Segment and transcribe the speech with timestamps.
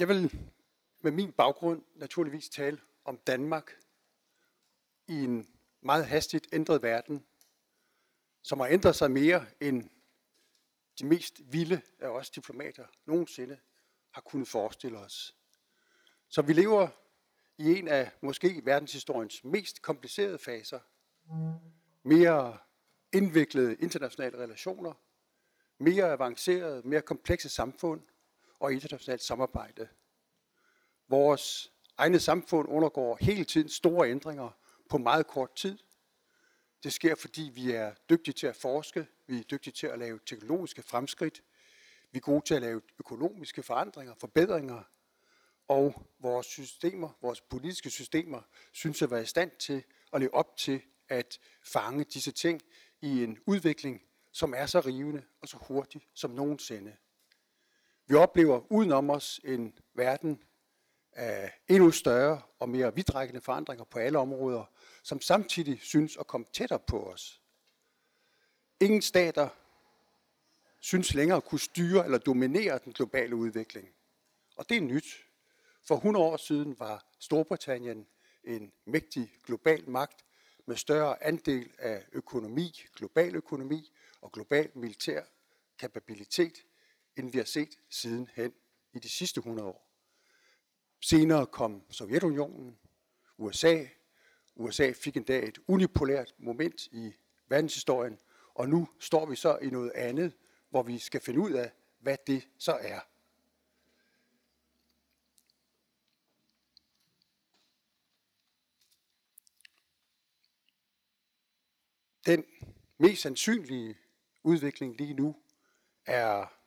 [0.00, 0.38] Jeg vil
[1.00, 3.72] med min baggrund naturligvis tale om Danmark
[5.08, 5.48] i en
[5.82, 7.26] meget hastigt ændret verden,
[8.42, 9.90] som har ændret sig mere end
[10.98, 13.58] de mest vilde af os diplomater nogensinde
[14.10, 15.36] har kunnet forestille os.
[16.28, 16.88] Så vi lever
[17.58, 20.80] i en af måske verdenshistoriens mest komplicerede faser.
[22.02, 22.58] Mere
[23.12, 24.92] indviklede internationale relationer,
[25.78, 28.02] mere avancerede, mere komplekse samfund
[28.60, 29.88] og internationalt samarbejde.
[31.08, 34.50] Vores egne samfund undergår hele tiden store ændringer
[34.88, 35.78] på meget kort tid.
[36.82, 40.20] Det sker, fordi vi er dygtige til at forske, vi er dygtige til at lave
[40.26, 41.42] teknologiske fremskridt,
[42.12, 44.82] vi er gode til at lave økonomiske forandringer, forbedringer,
[45.68, 48.42] og vores systemer, vores politiske systemer,
[48.72, 52.60] synes at være i stand til at leve op til at fange disse ting
[53.00, 56.96] i en udvikling, som er så rivende og så hurtig som nogensinde.
[58.10, 60.42] Vi oplever udenom os en verden
[61.12, 64.64] af endnu større og mere vidtrækkende forandringer på alle områder,
[65.02, 67.40] som samtidig synes at komme tættere på os.
[68.80, 69.48] Ingen stater
[70.80, 73.88] synes længere at kunne styre eller dominere den globale udvikling.
[74.56, 75.06] Og det er nyt.
[75.82, 78.06] For 100 år siden var Storbritannien
[78.44, 80.24] en mægtig global magt
[80.66, 85.22] med større andel af økonomi, global økonomi og global militær
[85.78, 86.64] kapabilitet,
[87.16, 88.52] end vi har set sidenhen
[88.92, 89.86] i de sidste 100 år.
[91.00, 92.78] Senere kom Sovjetunionen,
[93.36, 93.86] USA.
[94.54, 97.12] USA fik en dag et unipolært moment i
[97.48, 98.18] verdenshistorien,
[98.54, 100.36] og nu står vi så i noget andet,
[100.70, 103.00] hvor vi skal finde ud af, hvad det så er.
[112.26, 112.44] Den
[112.98, 113.98] mest sandsynlige
[114.42, 115.36] udvikling lige nu
[116.06, 116.59] er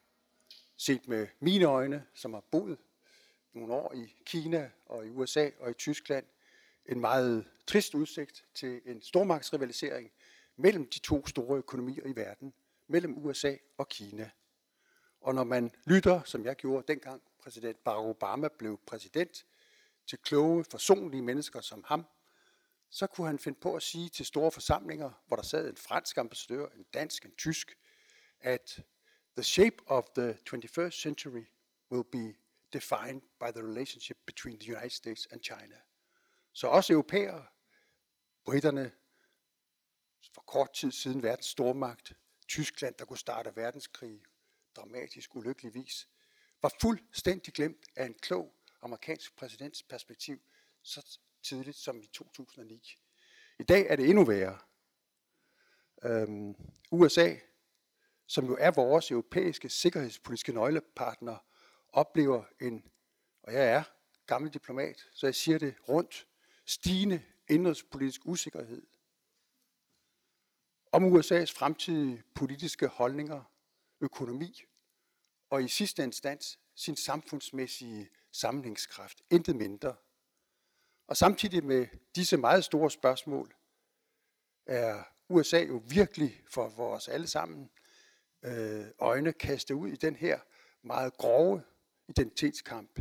[0.83, 2.77] set med mine øjne, som har boet
[3.53, 6.25] nogle år i Kina og i USA og i Tyskland,
[6.85, 10.11] en meget trist udsigt til en stormagtsrivalisering
[10.55, 12.53] mellem de to store økonomier i verden,
[12.87, 14.29] mellem USA og Kina.
[15.21, 19.45] Og når man lytter, som jeg gjorde dengang præsident Barack Obama blev præsident,
[20.07, 22.05] til kloge, forsonlige mennesker som ham,
[22.89, 26.17] så kunne han finde på at sige til store forsamlinger, hvor der sad en fransk
[26.17, 27.77] ambassadør, en dansk, en tysk,
[28.39, 28.83] at
[29.35, 31.45] the shape of the 21st century
[31.89, 32.35] will be
[32.73, 35.75] defined by the relationship between the United States and China.
[36.53, 37.45] Så også europæere,
[38.45, 38.91] britterne,
[40.33, 42.13] for kort tid siden verdens stormagt,
[42.47, 44.21] Tyskland, der kunne starte verdenskrig
[44.75, 46.07] dramatisk ulykkeligvis,
[46.61, 50.41] var fuldstændig glemt af en klog amerikansk præsidents perspektiv
[50.81, 52.97] så tidligt som i 2009.
[53.59, 54.59] I dag er det endnu værre.
[56.03, 56.55] Øhm,
[56.91, 57.35] USA,
[58.27, 61.37] som jo er vores europæiske sikkerhedspolitiske nøglepartner,
[61.89, 62.83] oplever en,
[63.43, 63.83] og jeg er
[64.25, 66.27] gammel diplomat, så jeg siger det rundt,
[66.65, 68.81] stigende indrigspolitisk usikkerhed
[70.91, 73.43] om USA's fremtidige politiske holdninger,
[74.01, 74.63] økonomi
[75.49, 79.21] og i sidste instans sin samfundsmæssige sammenhængskraft.
[79.31, 79.95] Intet mindre.
[81.07, 83.55] Og samtidig med disse meget store spørgsmål
[84.65, 87.69] er USA jo virkelig for vores alle sammen
[88.43, 90.39] Øh, øjne kastet ud i den her
[90.81, 91.63] meget grove
[92.07, 92.99] identitetskamp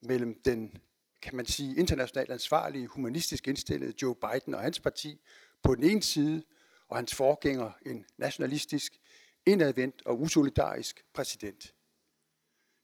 [0.00, 0.78] mellem den,
[1.22, 5.20] kan man sige, internationalt ansvarlige, humanistisk indstillede Joe Biden og hans parti
[5.62, 6.42] på den ene side,
[6.88, 9.00] og hans forgænger en nationalistisk,
[9.46, 11.74] indadvendt og usolidarisk præsident.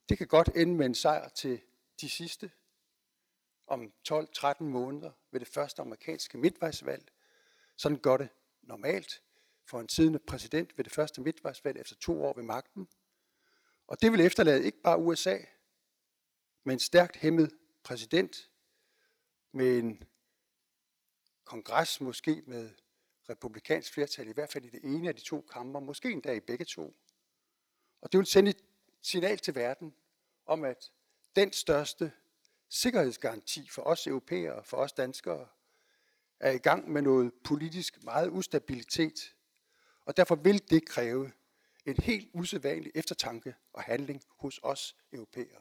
[0.08, 1.60] Det kan godt ende med en sejr til
[2.00, 2.50] de sidste
[3.66, 7.10] om 12-13 måneder ved det første amerikanske midtvejsvalg.
[7.76, 8.28] Sådan gør det
[8.62, 9.22] normalt
[9.66, 12.88] for en siddende præsident ved det første midtvejsvalg efter to år ved magten.
[13.86, 15.38] Og det vil efterlade ikke bare USA,
[16.64, 17.52] men en stærkt hæmmet
[17.82, 18.50] præsident
[19.52, 20.02] med en
[21.44, 22.70] kongres måske med
[23.30, 26.40] republikansk flertal, i hvert fald i det ene af de to kammer, måske endda i
[26.40, 26.96] begge to.
[28.00, 28.64] Og det vil sende et
[29.02, 29.94] signal til verden
[30.46, 30.92] om, at
[31.36, 32.12] den største
[32.68, 35.48] sikkerhedsgaranti for os europæere, for os danskere,
[36.40, 39.34] er i gang med noget politisk meget ustabilitet.
[40.04, 41.32] Og derfor vil det kræve
[41.86, 45.60] en helt usædvanlig eftertanke og handling hos os europæere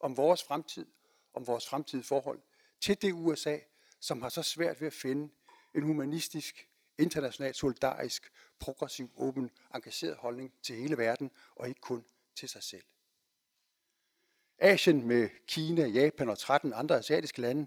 [0.00, 0.86] om vores fremtid,
[1.34, 2.40] om vores fremtidige forhold
[2.80, 3.58] til det USA,
[4.00, 5.32] som har så svært ved at finde
[5.74, 6.68] en humanistisk,
[6.98, 12.04] international, solidarisk, progressiv, åben, engageret holdning til hele verden, og ikke kun
[12.34, 12.84] til sig selv.
[14.58, 17.66] Asien med Kina, Japan og 13 andre asiatiske lande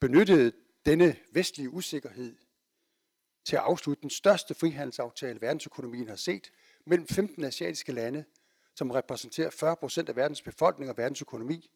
[0.00, 0.52] benyttede
[0.86, 2.36] denne vestlige usikkerhed
[3.44, 6.50] til at afslutte den største frihandelsaftale, verdensøkonomien har set,
[6.86, 8.24] mellem 15 asiatiske lande,
[8.74, 11.70] som repræsenterer 40 procent af verdens befolkning og verdens økonomi.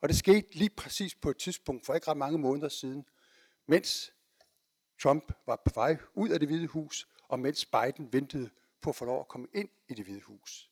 [0.00, 3.06] Og det skete lige præcis på et tidspunkt for ikke ret mange måneder siden,
[3.66, 4.12] mens
[5.02, 8.50] Trump var på vej ud af det hvide hus, og mens Biden ventede
[8.80, 10.70] på at få lov at komme ind i det hvide hus.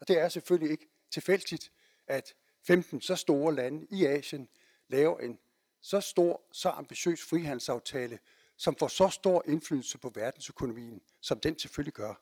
[0.00, 1.72] Og det er selvfølgelig ikke tilfældigt,
[2.06, 2.34] at
[2.66, 4.48] 15 så store lande i Asien
[4.88, 5.38] laver en
[5.80, 8.18] så stor, så ambitiøs frihandelsaftale,
[8.58, 12.14] som får så stor indflydelse på verdensøkonomien, som den selvfølgelig gør.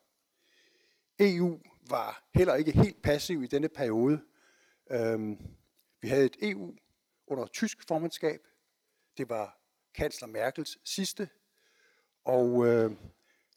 [1.19, 4.21] EU var heller ikke helt passiv i denne periode.
[4.91, 5.37] Øhm,
[6.01, 6.75] vi havde et EU
[7.27, 8.47] under tysk formandskab.
[9.17, 9.59] Det var
[9.93, 11.29] kansler Merkels sidste.
[12.25, 12.91] Og øh,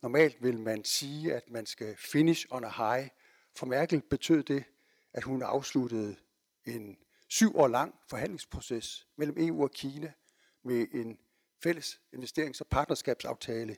[0.03, 3.09] normalt vil man sige, at man skal finish on a high.
[3.57, 4.65] For Merkel betød det,
[5.13, 6.17] at hun afsluttede
[6.65, 6.99] en
[7.29, 10.13] syv år lang forhandlingsproces mellem EU og Kina
[10.63, 11.19] med en
[11.63, 13.77] fælles investerings- og partnerskabsaftale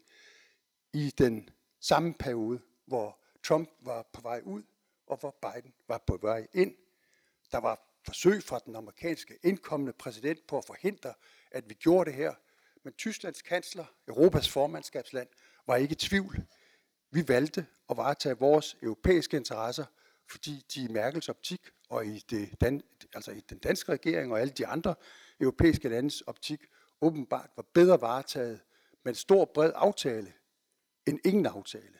[0.92, 1.50] i den
[1.80, 4.62] samme periode, hvor Trump var på vej ud,
[5.06, 6.74] og hvor Biden var på vej ind.
[7.52, 11.14] Der var forsøg fra den amerikanske indkommende præsident på at forhindre,
[11.50, 12.34] at vi gjorde det her.
[12.84, 15.28] Men Tysklands kansler, Europas formandskabsland,
[15.66, 16.46] var ikke i tvivl.
[17.10, 19.84] Vi valgte at varetage vores europæiske interesser,
[20.30, 22.82] fordi de i Merkels optik og i, det dan,
[23.14, 24.94] altså i den danske regering og alle de andre
[25.40, 26.60] europæiske landes optik
[27.02, 28.60] åbenbart var bedre varetaget
[29.04, 30.32] med en stor bred aftale
[31.06, 31.98] end ingen aftale.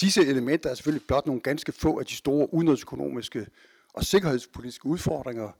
[0.00, 3.46] Disse elementer er selvfølgelig blot nogle ganske få af de store udenrigsøkonomiske
[3.92, 5.52] og sikkerhedspolitiske udfordringer,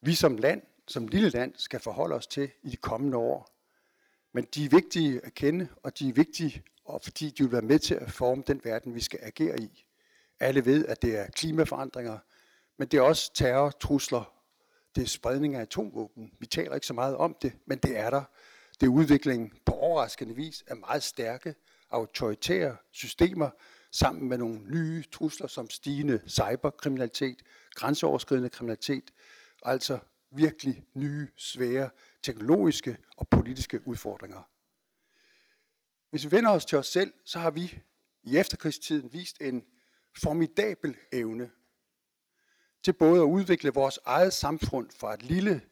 [0.00, 3.50] vi som land, som lille land, skal forholde os til i de kommende år.
[4.32, 7.62] Men de er vigtige at kende, og de er vigtige, og fordi de vil være
[7.62, 9.84] med til at forme den verden, vi skal agere i.
[10.40, 12.18] Alle ved, at det er klimaforandringer,
[12.76, 14.33] men det er også terror, trusler
[14.94, 16.32] det er spredning af atomvåben.
[16.38, 18.22] Vi taler ikke så meget om det, men det er der.
[18.80, 21.54] Det er udviklingen på overraskende vis af meget stærke
[21.90, 23.50] autoritære systemer,
[23.90, 27.42] sammen med nogle nye trusler som stigende cyberkriminalitet,
[27.74, 29.10] grænseoverskridende kriminalitet,
[29.62, 29.98] altså
[30.30, 31.90] virkelig nye, svære
[32.22, 34.42] teknologiske og politiske udfordringer.
[36.10, 37.82] Hvis vi vender os til os selv, så har vi
[38.22, 39.64] i efterkrigstiden vist en
[40.22, 41.50] formidabel evne
[42.84, 45.62] til både at udvikle vores eget samfund fra et lille,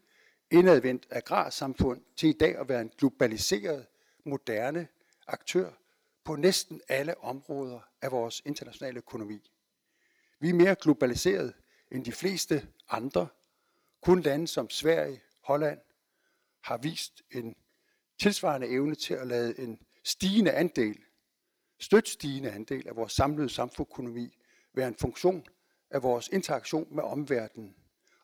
[0.51, 3.87] indadvendt agrarsamfund til i dag at være en globaliseret,
[4.25, 4.89] moderne
[5.27, 5.71] aktør
[6.25, 9.51] på næsten alle områder af vores internationale økonomi.
[10.41, 11.55] Vi er mere globaliseret
[11.91, 13.29] end de fleste andre.
[14.01, 15.81] Kun lande som Sverige, Holland
[16.61, 17.57] har vist en
[18.19, 20.99] tilsvarende evne til at lade en stigende andel,
[21.81, 24.39] støt stigende andel af vores samlede samfundsøkonomi
[24.75, 25.47] være en funktion
[25.93, 27.75] af vores interaktion med omverdenen.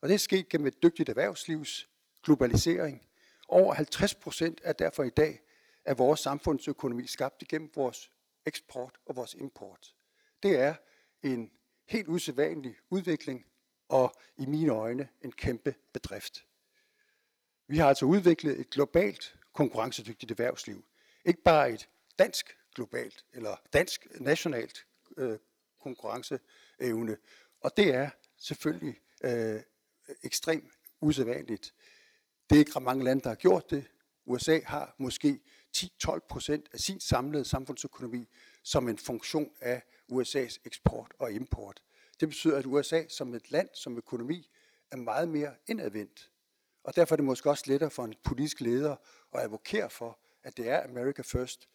[0.00, 1.88] Og det er sket gennem et dygtigt erhvervslivs
[2.22, 3.02] globalisering.
[3.48, 5.40] Over 50 procent er derfor i dag
[5.84, 8.10] af vores samfundsøkonomi skabt igennem vores
[8.46, 9.94] eksport og vores import.
[10.42, 10.74] Det er
[11.22, 11.50] en
[11.86, 13.46] helt usædvanlig udvikling,
[13.88, 16.44] og i mine øjne en kæmpe bedrift.
[17.66, 20.84] Vi har altså udviklet et globalt konkurrencedygtigt erhvervsliv.
[21.24, 21.88] Ikke bare et
[22.18, 24.86] dansk globalt eller dansk nationalt
[25.16, 25.38] øh,
[25.80, 27.16] konkurrenceevne.
[27.60, 29.60] Og det er selvfølgelig øh,
[30.22, 31.74] ekstremt usædvanligt.
[32.50, 33.84] Det er ikke ret mange lande, der har gjort det.
[34.24, 35.40] USA har måske
[35.76, 38.28] 10-12 procent af sin samlede samfundsøkonomi
[38.62, 39.82] som en funktion af
[40.12, 41.82] USA's eksport og import.
[42.20, 44.50] Det betyder, at USA som et land, som økonomi,
[44.90, 46.30] er meget mere indadvendt.
[46.84, 48.96] Og derfor er det måske også lettere for en politisk leder
[49.32, 51.68] at advokere for, at det er America First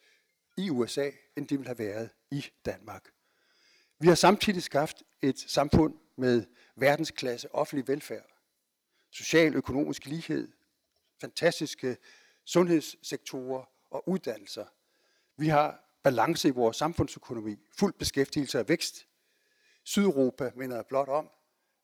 [0.58, 3.10] i USA, end det ville have været i Danmark.
[4.04, 6.46] Vi har samtidig skabt et samfund med
[6.76, 8.26] verdensklasse offentlig velfærd,
[9.12, 10.52] social økonomisk lighed,
[11.22, 11.98] fantastiske
[12.46, 14.66] sundhedssektorer og uddannelser.
[15.38, 19.08] Vi har balance i vores samfundsøkonomi, fuld beskæftigelse og vækst.
[19.84, 21.30] Sydeuropa minder blot om,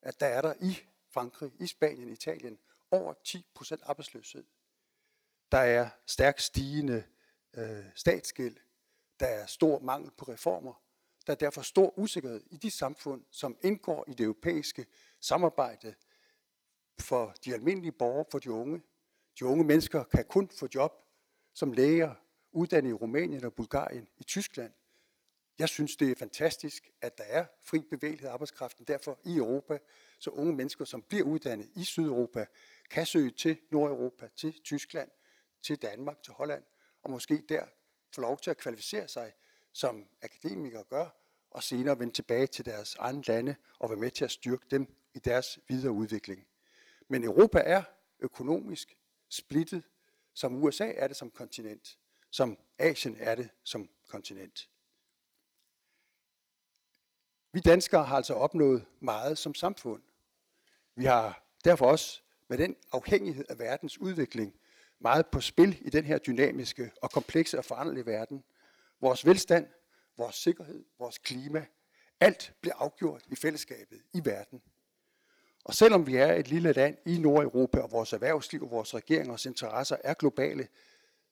[0.02, 2.60] at der er der i Frankrig, i Spanien, Italien
[2.92, 4.44] over 10 procent arbejdsløshed.
[5.52, 7.04] Der er stærkt stigende
[7.54, 8.56] øh, statsgæld.
[9.20, 10.89] Der er stor mangel på reformer.
[11.28, 14.86] Der er derfor stor usikkerhed i de samfund, som indgår i det europæiske
[15.20, 15.96] samarbejde
[17.00, 18.82] for de almindelige borgere, for de unge.
[19.40, 20.92] De unge mennesker kan kun få job
[21.54, 22.16] som læger,
[22.52, 24.74] uddannet i Rumænien og Bulgarien, i Tyskland.
[25.60, 29.80] Jeg synes, det er fantastisk, at der er fri bevægelighed af arbejdskraften derfor i Europa,
[30.20, 32.46] så unge mennesker, som bliver uddannet i Sydeuropa,
[32.90, 35.10] kan søge til Nordeuropa, til Tyskland,
[35.62, 36.64] til Danmark, til Holland,
[37.04, 37.66] og måske der
[38.16, 39.34] få lov til at kvalificere sig,
[39.80, 41.08] som akademikere gør,
[41.52, 44.96] og senere vende tilbage til deres egne lande og være med til at styrke dem
[45.14, 46.48] i deres videre udvikling.
[47.08, 47.84] Men Europa er
[48.20, 48.98] økonomisk
[49.30, 49.84] splittet,
[50.34, 51.98] som USA er det som kontinent,
[52.30, 54.70] som Asien er det som kontinent.
[57.52, 60.02] Vi danskere har altså opnået meget som samfund.
[60.96, 64.56] Vi har derfor også med den afhængighed af verdens udvikling
[65.00, 68.44] meget på spil i den her dynamiske og komplekse og foranderlige verden.
[69.02, 69.68] Vores velstand,
[70.18, 71.66] vores sikkerhed, vores klima,
[72.20, 74.62] alt bliver afgjort i fællesskabet i verden.
[75.66, 79.46] Og selvom vi er et lille land i Nordeuropa, og vores erhvervsliv og vores regeringers
[79.46, 80.68] interesser er globale,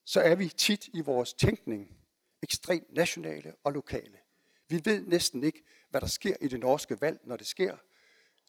[0.05, 1.97] så er vi tit i vores tænkning
[2.43, 4.17] ekstremt nationale og lokale.
[4.69, 7.77] Vi ved næsten ikke, hvad der sker i det norske valg, når det sker.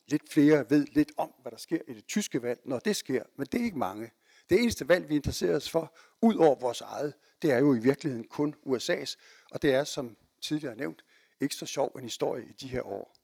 [0.07, 3.23] Lidt flere ved lidt om, hvad der sker i det tyske valg, når det sker,
[3.37, 4.11] men det er ikke mange.
[4.51, 7.79] Det eneste valg, vi interesserer os for, ud over vores eget, det er jo i
[7.79, 9.17] virkeligheden kun USA's,
[9.51, 11.05] og det er, som tidligere nævnt,
[11.41, 13.15] ikke så sjov en historie i de her år.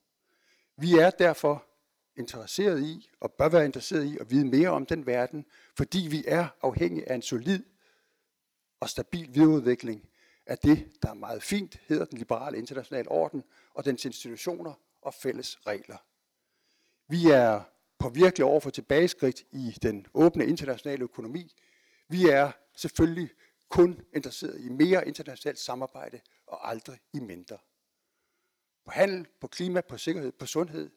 [0.77, 1.67] Vi er derfor
[2.17, 6.25] interesseret i, og bør være interesseret i, at vide mere om den verden, fordi vi
[6.27, 7.63] er afhængige af en solid
[8.81, 10.09] og stabil videreudvikling
[10.47, 13.45] af det, der er meget fint, hedder den liberale internationale orden,
[13.75, 15.97] og dens institutioner og fælles regler.
[17.09, 17.63] Vi er
[17.99, 21.55] på virkelig over for tilbageskridt i den åbne internationale økonomi.
[22.09, 23.31] Vi er selvfølgelig
[23.75, 27.59] kun interesseret i mere internationalt samarbejde og aldrig i mindre.
[28.85, 30.91] På handel, på klima, på sikkerhed, på sundhed.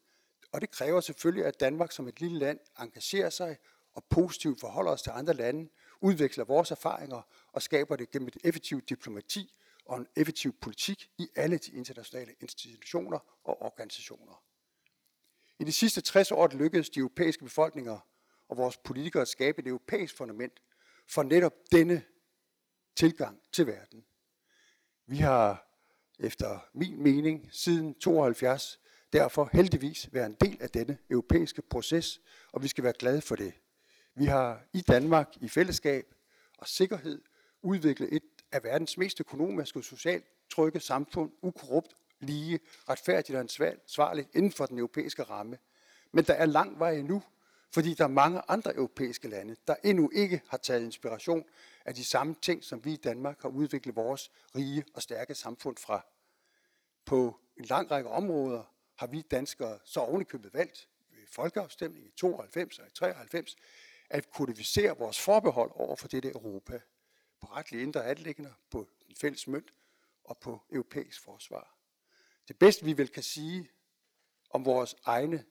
[0.51, 3.57] Og det kræver selvfølgelig, at Danmark som et lille land engagerer sig
[3.93, 5.69] og positivt forholder os til andre lande,
[6.01, 9.53] udveksler vores erfaringer og skaber det gennem et effektivt diplomati
[9.86, 14.43] og en effektiv politik i alle de internationale institutioner og organisationer.
[15.60, 18.00] I de sidste 60 år lykkedes de europæiske befolkninger
[18.50, 20.62] og vores politikere at skabe et europæisk fundament
[21.07, 22.03] for netop denne
[22.98, 24.06] tilgang til verden.
[25.08, 25.68] Vi har
[26.20, 28.80] efter min mening siden 72
[29.13, 33.36] derfor heldigvis været en del af denne europæiske proces, og vi skal være glade for
[33.36, 33.54] det.
[34.16, 36.06] Vi har i Danmark i fællesskab
[36.58, 37.22] og sikkerhed
[37.62, 44.30] udviklet et af verdens mest økonomiske og socialt trygge samfund, ukorrupt, lige, retfærdigt og ansvarligt
[44.36, 45.58] inden for den europæiske ramme.
[46.12, 47.24] Men der er lang vej endnu,
[47.74, 51.46] fordi der er mange andre europæiske lande, der endnu ikke har taget inspiration
[51.88, 55.77] af de samme ting, som vi i Danmark har udviklet vores rige og stærke samfund
[55.77, 56.06] fra.
[57.06, 58.63] På en lang række områder
[58.96, 63.56] har vi danskere så ovenikøbet valgt ved folkeafstemning i 92 og i 93
[64.10, 66.82] at kodificere vores forbehold over for dette Europa
[67.41, 69.74] på retlige indre anlæggende, på den fælles mønt
[70.24, 71.77] og på europæisk forsvar.
[72.48, 73.70] Det bedste vi vel kan sige
[74.50, 75.46] om vores egne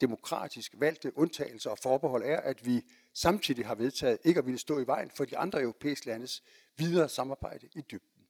[0.00, 4.78] demokratisk valgte undtagelser og forbehold er, at vi samtidig har vedtaget ikke at ville stå
[4.78, 6.42] i vejen for de andre europæiske landes
[6.76, 8.26] videre samarbejde i dybden.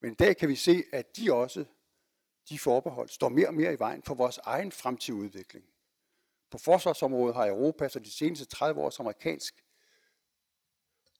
[0.00, 1.64] Men i dag kan vi se, at de også,
[2.48, 5.64] de forbehold, står mere og mere i vejen for vores egen fremtidige udvikling.
[6.50, 9.64] På forsvarsområdet har Europa så de seneste 30 års amerikansk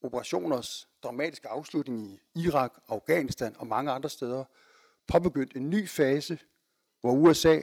[0.03, 4.45] operationers dramatiske afslutning i Irak, Afghanistan og mange andre steder
[5.07, 6.39] påbegyndt en ny fase,
[7.01, 7.61] hvor USA,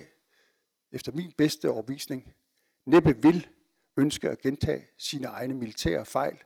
[0.94, 2.34] efter min bedste overvisning,
[2.86, 3.48] næppe vil
[3.98, 6.38] ønske at gentage sine egne militære fejl.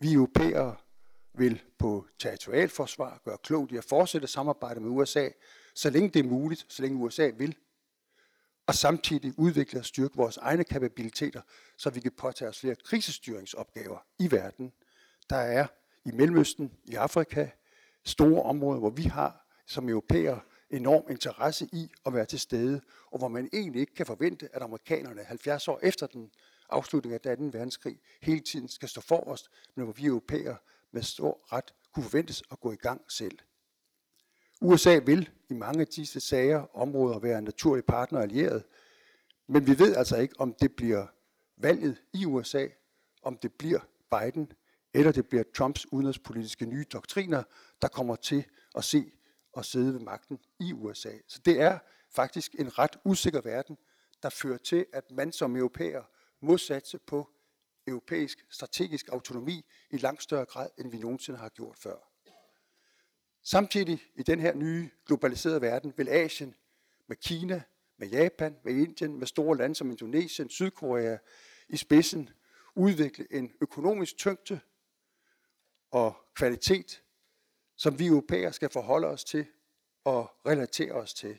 [0.00, 0.76] Vi europæere
[1.34, 5.28] vil på territorialforsvar gøre klogt i at fortsætte samarbejde med USA,
[5.74, 7.56] så længe det er muligt, så længe USA vil,
[8.66, 11.40] og samtidig udvikle og styrke vores egne kapabiliteter,
[11.76, 14.72] så vi kan påtage os flere krisestyringsopgaver i verden.
[15.30, 15.66] Der er
[16.04, 17.48] i Mellemøsten, i Afrika,
[18.04, 23.18] store områder, hvor vi har som europæere enorm interesse i at være til stede, og
[23.18, 26.30] hvor man egentlig ikke kan forvente, at amerikanerne 70 år efter den
[26.70, 27.28] afslutning af 2.
[27.30, 30.56] verdenskrig hele tiden skal stå for os, men hvor vi europæer
[30.92, 33.38] med stor ret kunne forventes at gå i gang selv.
[34.60, 38.64] USA vil i mange af disse sager områder være en naturlig partner og allieret,
[39.46, 41.06] men vi ved altså ikke, om det bliver
[41.56, 42.66] valget i USA,
[43.22, 44.52] om det bliver Biden,
[44.94, 47.42] eller det bliver Trumps udenrigspolitiske nye doktriner,
[47.82, 48.44] der kommer til
[48.74, 49.12] at se
[49.58, 51.12] og sidde ved magten i USA.
[51.26, 51.78] Så det er
[52.10, 53.78] faktisk en ret usikker verden,
[54.22, 56.02] der fører til, at man som europæer
[56.40, 57.30] må satse på
[57.86, 61.96] europæisk strategisk autonomi i langt større grad, end vi nogensinde har gjort før.
[63.42, 66.54] Samtidig i den her nye globaliserede verden vil Asien
[67.06, 67.62] med Kina,
[67.96, 71.16] med Japan, med Indien, med store lande som Indonesien, Sydkorea
[71.68, 72.30] i spidsen
[72.74, 74.60] udvikle en økonomisk tyngde
[75.90, 77.02] og kvalitet,
[77.78, 79.46] som vi europæere skal forholde os til
[80.04, 81.38] og relatere os til.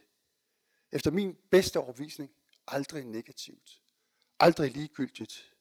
[0.91, 2.31] Efter min bedste overvisning,
[2.67, 3.81] aldrig negativt.
[4.39, 5.53] Aldrig ligegyldigt.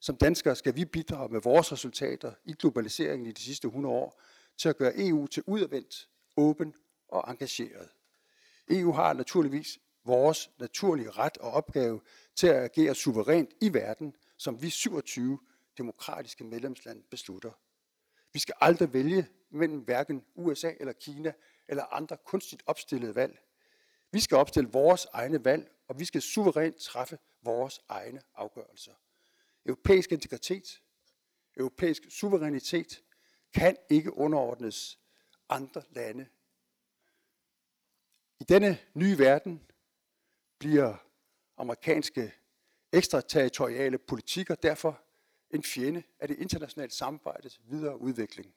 [0.00, 4.20] Som danskere skal vi bidrage med vores resultater i globaliseringen i de sidste 100 år
[4.56, 6.74] til at gøre EU til udadvendt, åben
[7.08, 7.88] og engageret.
[8.70, 12.00] EU har naturligvis vores naturlige ret og opgave
[12.36, 15.38] til at agere suverænt i verden, som vi 27
[15.78, 17.50] demokratiske medlemslande beslutter.
[18.34, 21.32] Vi skal aldrig vælge mellem hverken USA eller Kina
[21.68, 23.38] eller andre kunstigt opstillede valg.
[24.12, 28.92] Vi skal opstille vores egne valg, og vi skal suverænt træffe vores egne afgørelser.
[29.66, 30.82] Europæisk integritet,
[31.56, 33.02] europæisk suverænitet
[33.54, 34.98] kan ikke underordnes
[35.48, 36.26] andre lande.
[38.40, 39.62] I denne nye verden
[40.58, 40.96] bliver
[41.56, 42.34] amerikanske
[42.92, 45.03] ekstraterritoriale politikker derfor
[45.54, 48.54] en fjende af det internationale samarbejdes videre udvikling.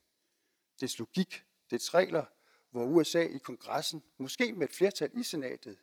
[0.79, 2.25] Dets logik, dets regler,
[2.71, 5.77] hvor USA i kongressen, måske med et flertal i senatet,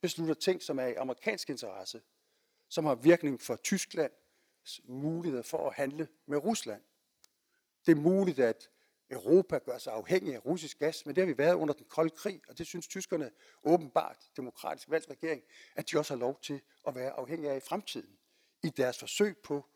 [0.00, 2.02] beslutter ting, som er i amerikansk interesse,
[2.68, 6.82] som har virkning for Tysklands muligheder for at handle med Rusland.
[7.86, 8.70] Det er muligt, at
[9.10, 12.10] Europa gør sig afhængig af russisk gas, men det har vi været under den kolde
[12.10, 13.30] krig, og det synes tyskerne
[13.64, 15.42] åbenbart, demokratisk valgt regering,
[15.74, 18.18] at de også har lov til at være afhængige af i fremtiden,
[18.62, 19.66] i deres forsøg på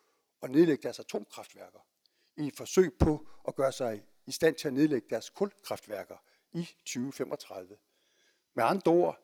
[0.44, 1.78] at nedlægge deres atomkraftværker,
[2.36, 6.16] i et forsøg på at gøre sig i stand til at nedlægge deres kulkraftværker
[6.52, 7.76] i 2035.
[8.54, 9.18] Med andre ord,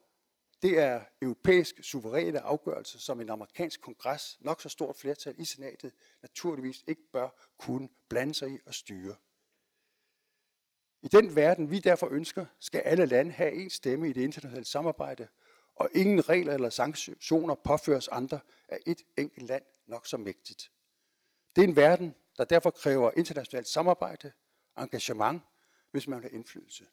[0.62, 5.92] det er europæisk suveræne afgørelse, som en amerikansk kongres, nok så stort flertal i senatet,
[6.22, 9.16] naturligvis ikke bør kunne blande sig i og styre.
[11.02, 14.64] I den verden, vi derfor ønsker, skal alle lande have en stemme i det internationale
[14.64, 15.28] samarbejde,
[15.74, 20.70] og ingen regler eller sanktioner påføres andre af et enkelt land nok så mægtigt.
[21.56, 24.32] Det er en verden, der derfor kræver internationalt samarbejde,
[24.78, 25.42] engagement,
[25.90, 26.86] hvis man vil have indflydelse.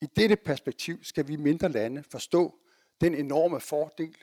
[0.00, 2.58] I dette perspektiv skal vi mindre lande forstå
[3.00, 4.16] den enorme fordel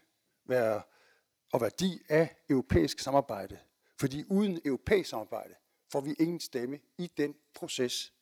[1.52, 3.60] og værdi af europæisk samarbejde.
[4.00, 5.56] Fordi uden europæisk samarbejde
[5.92, 8.14] får vi ingen stemme i den proces.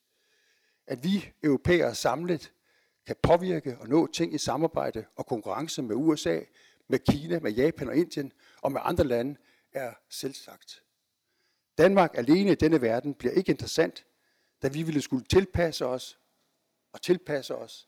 [0.88, 2.54] At vi europæere samlet
[3.06, 6.40] kan påvirke og nå ting i samarbejde og konkurrence med USA,
[6.88, 9.36] med Kina, med Japan og Indien og med andre lande,
[9.72, 10.84] er selvsagt.
[11.80, 14.06] Danmark alene i denne verden bliver ikke interessant,
[14.62, 16.20] da vi ville skulle tilpasse os
[16.94, 17.88] og tilpasse os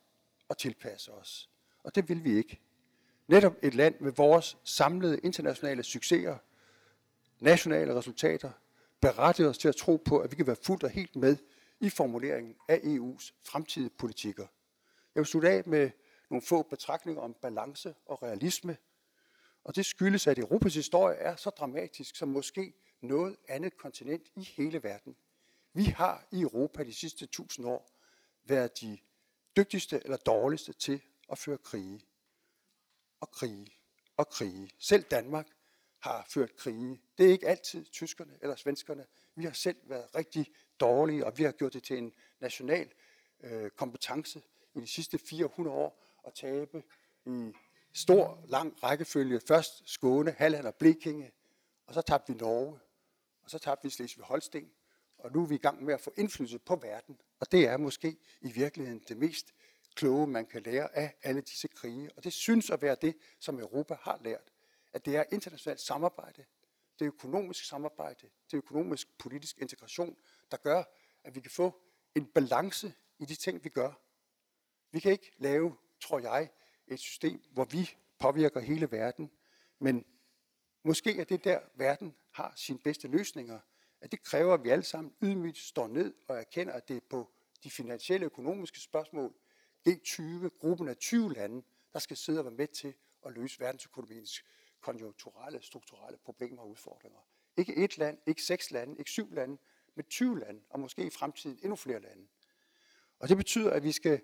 [0.50, 1.50] og tilpasse os.
[1.84, 2.60] Og det vil vi ikke.
[3.28, 6.38] Netop et land med vores samlede internationale succeser,
[7.40, 8.52] nationale resultater,
[9.02, 11.38] berettiger os til at tro på, at vi kan være fuldt og helt med
[11.80, 14.48] i formuleringen af EU's fremtidige politikker.
[15.16, 15.90] Jeg vil slutte af med
[16.30, 18.78] nogle få betragtninger om balance og realisme.
[19.64, 24.44] Og det skyldes, at Europas historie er så dramatisk som måske noget andet kontinent i
[24.44, 25.16] hele verden.
[25.74, 27.92] Vi har i Europa de sidste tusind år
[28.44, 28.98] været de
[29.58, 32.02] dygtigste eller dårligste til at føre krige.
[33.20, 33.68] Og krige
[34.18, 34.70] og krige.
[34.80, 35.48] Selv Danmark
[36.00, 37.02] har ført krige.
[37.18, 39.06] Det er ikke altid tyskerne eller svenskerne.
[39.36, 40.48] Vi har selv været rigtig
[40.80, 42.92] dårlige, og vi har gjort det til en national
[43.40, 44.42] øh, kompetence
[44.74, 46.84] i de sidste 400 år at tabe
[47.26, 47.54] i
[47.94, 49.40] stor, lang rækkefølge.
[49.40, 51.32] Først Skåne, Halland og Blekinge,
[51.88, 52.80] og så tabte vi Norge,
[53.54, 54.72] og så tabte vi Slesvig Holsten,
[55.18, 57.22] og nu er vi i gang med at få indflydelse på verden.
[57.40, 59.54] Og det er måske i virkeligheden det mest
[59.96, 62.10] kloge, man kan lære af alle disse krige.
[62.18, 64.54] Og det synes at være det, som Europa har lært.
[64.94, 66.46] At det er internationalt samarbejde,
[67.00, 70.18] det er økonomisk samarbejde, det er økonomisk politisk integration,
[70.52, 70.84] der gør,
[71.24, 71.82] at vi kan få
[72.16, 73.92] en balance i de ting, vi gør.
[74.92, 76.50] Vi kan ikke lave, tror jeg,
[76.88, 79.32] et system, hvor vi påvirker hele verden,
[79.80, 80.06] men
[80.84, 83.60] måske er det der, verden har sine bedste løsninger,
[84.02, 87.02] at det kræver, at vi alle sammen ydmygt står ned og erkender, at det er
[87.10, 87.32] på
[87.64, 89.34] de finansielle økonomiske spørgsmål,
[89.90, 91.64] G20, gruppen af 20 lande,
[91.94, 92.94] der skal sidde og være med til
[93.26, 94.44] at løse verdensøkonomiens
[94.82, 97.20] konjunkturelle, strukturelle problemer og udfordringer.
[97.58, 99.58] Ikke et land, ikke seks lande, ikke syv lande,
[99.96, 102.28] men 20 lande, og måske i fremtiden endnu flere lande.
[103.20, 104.22] Og det betyder, at vi skal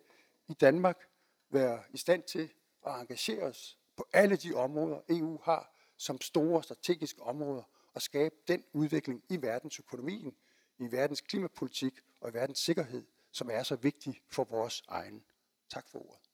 [0.48, 1.10] i Danmark
[1.50, 2.50] være i stand til
[2.86, 7.63] at engagere os på alle de områder, EU har som store strategiske områder,
[7.97, 10.36] at skabe den udvikling i verdensøkonomien,
[10.79, 15.23] i verdens klimapolitik og i verdens sikkerhed, som er så vigtig for vores egen.
[15.69, 16.27] Tak for ordet.